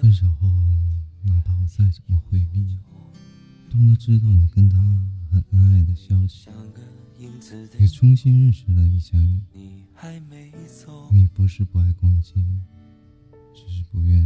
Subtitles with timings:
[0.00, 0.48] 分手后，
[1.24, 2.78] 哪怕我再怎么回避，
[3.70, 4.78] 都能知道你跟他
[5.30, 6.48] 很恩爱的消息。
[7.78, 9.42] 也重新认识了一下你。
[11.12, 12.34] 你不是不爱逛街，
[13.54, 14.20] 只是不愿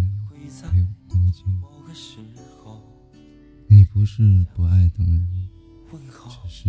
[0.72, 1.42] 陪我逛街。
[3.68, 5.26] 你不是不爱等人，
[5.90, 6.68] 只是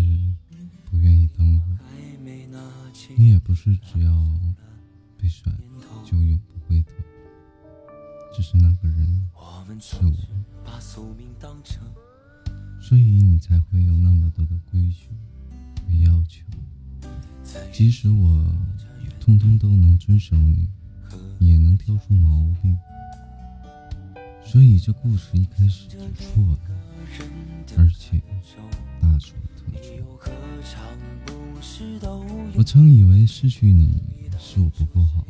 [0.90, 1.64] 不愿意等我。
[3.16, 4.12] 你也不是只要
[5.18, 5.54] 被甩
[6.04, 6.47] 就永不回头，
[8.38, 9.28] 只是那个人
[9.80, 10.14] 是我，
[12.80, 15.08] 所以你才会有那么多的规矩
[15.82, 16.46] 和要求。
[17.74, 18.46] 即使我
[19.20, 20.70] 通通都能遵守你，
[21.40, 22.78] 也能挑出毛病。
[24.46, 26.60] 所以这故事一开始就错了，
[27.76, 28.22] 而且
[29.02, 29.96] 大错特错。
[32.54, 34.00] 我曾以为失去你
[34.38, 35.26] 是我不够好，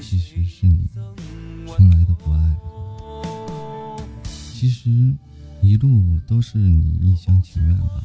[0.00, 0.90] 其实是你
[4.58, 4.90] 其实
[5.62, 8.02] 一路都是你一厢情愿吧。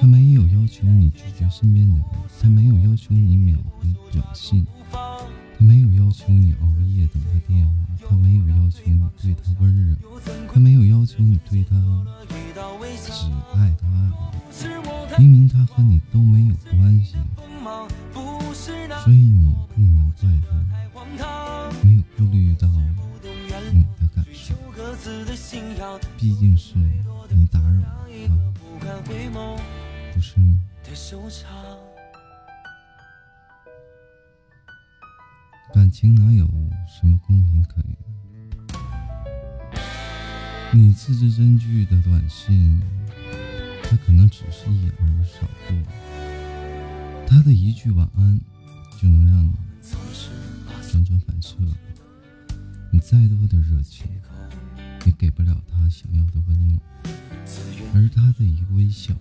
[0.00, 2.04] 他没有要求你拒绝身边的人，
[2.40, 9.96] 他没有要求你秒回短信，他没有要求你熬夜等他电话，他没有要求你对他温柔，
[10.50, 11.76] 他没有要求你对他
[12.88, 15.22] 只爱他而已。
[15.22, 17.16] 明明他和你都没有关系，
[19.04, 19.18] 所以
[26.18, 26.74] 毕竟是
[27.30, 28.08] 你打扰了，
[30.12, 30.58] 不是吗？
[35.72, 36.44] 感情哪有
[36.88, 37.96] 什么公平可言？
[40.72, 42.80] 你字字真句的短信，
[43.84, 45.76] 他可能只是一而扫过，
[47.28, 48.40] 他的一句晚安
[49.00, 49.52] 就能让你
[50.82, 51.56] 辗转反侧。
[52.90, 54.08] 你再多的热情，
[55.06, 56.80] 也给不了他想要的温暖，
[57.94, 59.14] 而他的一个微笑，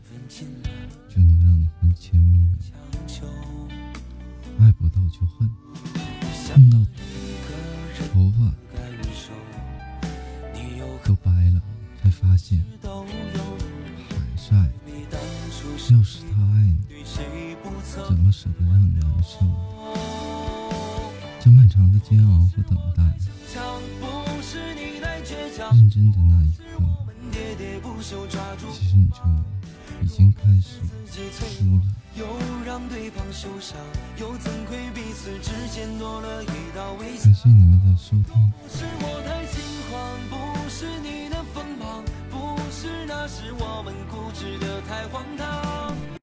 [1.07, 2.55] 就能让你魂牵梦绕。
[4.59, 5.47] 爱不到就恨，
[6.51, 6.79] 恨到
[8.11, 8.51] 头发
[11.03, 11.61] 都白了，
[12.01, 12.89] 才发现还
[14.35, 14.67] 是爱。
[15.91, 17.05] 要是他爱你，
[18.07, 19.45] 怎么舍得让你难受？
[21.39, 23.03] 这漫长的煎熬和等待，
[25.71, 26.83] 认真的那一刻，
[28.71, 29.17] 其实你就
[30.03, 30.79] 已经开始
[31.11, 31.81] 输了。
[37.23, 38.53] 感谢你们的收听。
[38.69, 39.53] 是我太轻
[39.89, 39.93] 狂，
[40.29, 40.33] 不
[40.69, 45.84] 是你的锋芒，不是那时我们固执的太荒唐。